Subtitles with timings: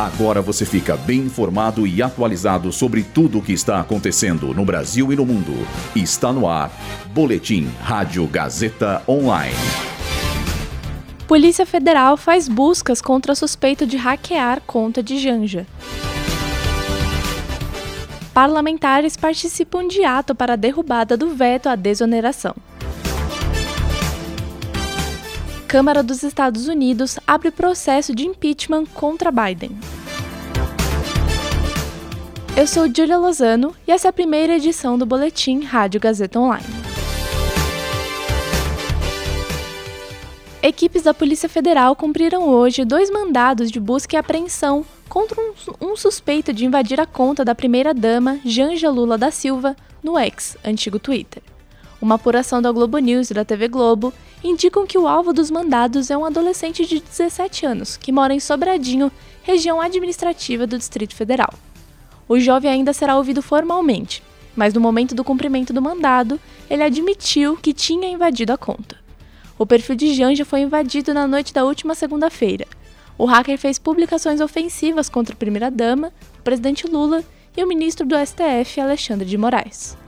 [0.00, 5.12] Agora você fica bem informado e atualizado sobre tudo o que está acontecendo no Brasil
[5.12, 5.52] e no mundo.
[5.94, 6.72] Está no ar.
[7.12, 9.54] Boletim Rádio Gazeta Online.
[11.28, 15.66] Polícia Federal faz buscas contra suspeito de hackear conta de Janja.
[18.32, 22.56] Parlamentares participam de ato para derrubada do veto à desoneração.
[25.70, 29.70] Câmara dos Estados Unidos abre processo de impeachment contra Biden.
[32.56, 36.66] Eu sou Julia Lozano e essa é a primeira edição do Boletim Rádio Gazeta Online.
[40.60, 45.96] Equipes da Polícia Federal cumpriram hoje dois mandados de busca e apreensão contra um, um
[45.96, 51.40] suspeito de invadir a conta da primeira-dama Janja Lula da Silva no ex, antigo Twitter.
[52.00, 56.10] Uma apuração da Globo News e da TV Globo indicam que o alvo dos mandados
[56.10, 61.52] é um adolescente de 17 anos que mora em Sobradinho, região administrativa do Distrito Federal.
[62.26, 64.22] O jovem ainda será ouvido formalmente,
[64.56, 68.96] mas no momento do cumprimento do mandado, ele admitiu que tinha invadido a conta.
[69.58, 72.66] O perfil de Janja foi invadido na noite da última segunda-feira.
[73.18, 77.22] O hacker fez publicações ofensivas contra a primeira-dama, o presidente Lula
[77.54, 79.98] e o ministro do STF, Alexandre de Moraes.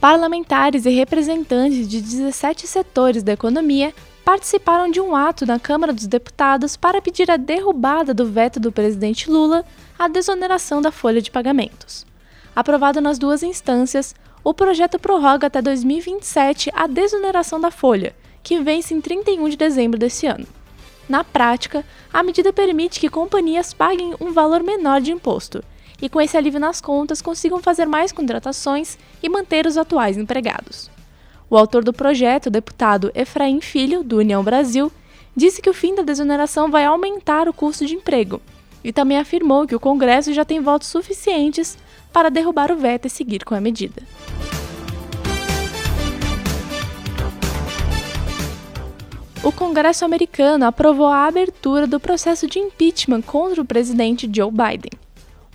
[0.00, 3.92] Parlamentares e representantes de 17 setores da economia
[4.24, 8.70] participaram de um ato na Câmara dos Deputados para pedir a derrubada do veto do
[8.70, 9.64] presidente Lula
[9.98, 12.06] à desoneração da folha de pagamentos.
[12.54, 18.94] Aprovado nas duas instâncias, o projeto prorroga até 2027 a desoneração da folha, que vence
[18.94, 20.46] em 31 de dezembro deste ano.
[21.08, 25.60] Na prática, a medida permite que companhias paguem um valor menor de imposto
[26.00, 30.90] e, com esse alívio nas contas, consigam fazer mais contratações e manter os atuais empregados.
[31.50, 34.92] O autor do projeto, deputado Efraim Filho, do União Brasil,
[35.34, 38.40] disse que o fim da desoneração vai aumentar o custo de emprego
[38.82, 41.76] e também afirmou que o Congresso já tem votos suficientes
[42.12, 44.02] para derrubar o veto e seguir com a medida.
[49.42, 54.90] O Congresso americano aprovou a abertura do processo de impeachment contra o presidente Joe Biden.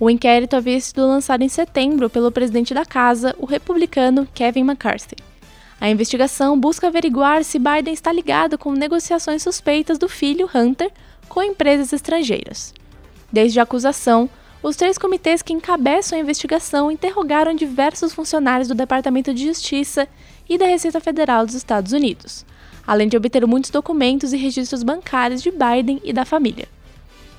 [0.04, 5.16] O inquérito havia sido lançado em setembro pelo presidente da casa, o republicano Kevin McCarthy.
[5.80, 10.92] A investigação busca averiguar se Biden está ligado com negociações suspeitas do filho Hunter
[11.30, 12.74] com empresas estrangeiras.
[13.32, 14.30] Desde a acusação,
[14.62, 20.06] os três comitês que encabeçam a investigação interrogaram diversos funcionários do Departamento de Justiça
[20.50, 22.46] e da Receita Federal dos Estados Unidos,
[22.86, 26.68] além de obter muitos documentos e registros bancários de Biden e da família.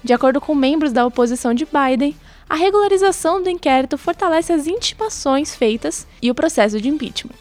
[0.02, 2.14] De acordo com membros da oposição de Biden,
[2.49, 7.34] a regularização do inquérito fortalece as intimações feitas e o processo de impeachment.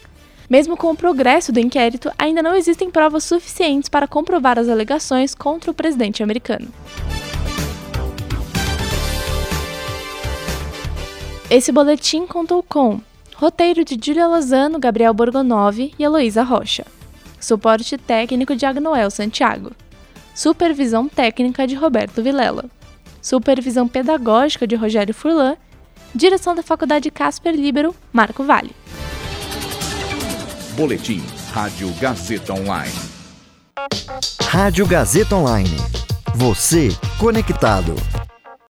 [0.48, 5.34] Mesmo com o progresso do inquérito, ainda não existem provas suficientes para comprovar as alegações
[5.34, 6.68] contra o presidente americano.
[11.50, 13.00] Esse boletim contou com
[13.36, 16.86] roteiro de Julia Lozano, Gabriel Borgonov e Heloísa Rocha.
[17.38, 19.72] Suporte técnico de Agnoel Santiago.
[20.34, 22.64] Supervisão técnica de Roberto Vilela
[23.24, 25.56] supervisão pedagógica de Rogério Furlan,
[26.14, 28.76] direção da Faculdade Casper Libero, Marco Vale.
[30.76, 32.92] Boletim Rádio Gazeta Online.
[34.42, 35.76] Rádio Gazeta Online.
[36.34, 37.94] Você conectado.